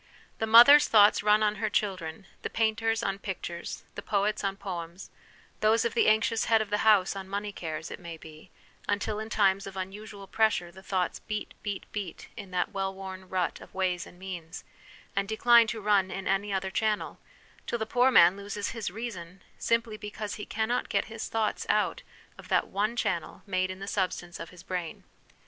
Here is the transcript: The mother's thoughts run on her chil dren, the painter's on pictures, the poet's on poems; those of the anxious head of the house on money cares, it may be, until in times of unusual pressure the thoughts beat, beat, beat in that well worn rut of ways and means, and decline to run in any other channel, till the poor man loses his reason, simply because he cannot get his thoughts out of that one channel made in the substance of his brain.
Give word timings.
The 0.39 0.47
mother's 0.47 0.87
thoughts 0.87 1.21
run 1.21 1.43
on 1.43 1.57
her 1.57 1.69
chil 1.69 1.95
dren, 1.95 2.25
the 2.41 2.49
painter's 2.49 3.03
on 3.03 3.19
pictures, 3.19 3.83
the 3.93 4.01
poet's 4.01 4.43
on 4.43 4.57
poems; 4.57 5.11
those 5.59 5.85
of 5.85 5.93
the 5.93 6.07
anxious 6.07 6.45
head 6.45 6.59
of 6.59 6.71
the 6.71 6.79
house 6.79 7.15
on 7.15 7.29
money 7.29 7.51
cares, 7.51 7.91
it 7.91 7.99
may 7.99 8.17
be, 8.17 8.49
until 8.89 9.19
in 9.19 9.29
times 9.29 9.67
of 9.67 9.77
unusual 9.77 10.25
pressure 10.25 10.71
the 10.71 10.81
thoughts 10.81 11.19
beat, 11.19 11.53
beat, 11.61 11.85
beat 11.91 12.29
in 12.35 12.49
that 12.49 12.71
well 12.73 12.91
worn 12.91 13.29
rut 13.29 13.61
of 13.61 13.75
ways 13.75 14.07
and 14.07 14.17
means, 14.17 14.63
and 15.15 15.27
decline 15.27 15.67
to 15.67 15.79
run 15.79 16.09
in 16.09 16.27
any 16.27 16.51
other 16.51 16.71
channel, 16.71 17.19
till 17.67 17.77
the 17.77 17.85
poor 17.85 18.09
man 18.09 18.35
loses 18.35 18.69
his 18.71 18.89
reason, 18.89 19.43
simply 19.59 19.97
because 19.97 20.33
he 20.33 20.47
cannot 20.47 20.89
get 20.89 21.05
his 21.13 21.27
thoughts 21.29 21.67
out 21.69 22.01
of 22.39 22.47
that 22.47 22.65
one 22.65 22.95
channel 22.95 23.43
made 23.45 23.69
in 23.69 23.77
the 23.77 23.85
substance 23.85 24.39
of 24.39 24.49
his 24.49 24.63
brain. 24.63 25.03